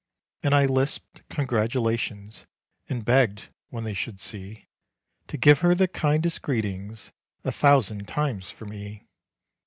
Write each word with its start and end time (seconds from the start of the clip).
And 0.41 0.55
I 0.55 0.65
lisped 0.65 1.21
congratulations, 1.29 2.47
And 2.89 3.05
begged, 3.05 3.49
when 3.69 3.83
they 3.83 3.93
should 3.93 4.19
see, 4.19 4.65
To 5.27 5.37
give 5.37 5.59
her 5.59 5.75
the 5.75 5.87
kindest 5.87 6.41
greetings, 6.41 7.13
A 7.43 7.51
thousand 7.51 8.07
times 8.07 8.49
for 8.49 8.65
me. 8.65 9.05